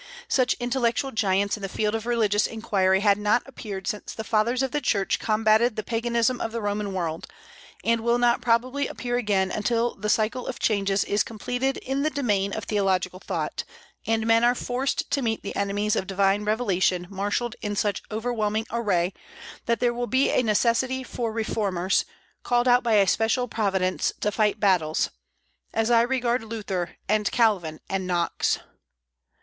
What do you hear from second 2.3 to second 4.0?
inquiry had not appeared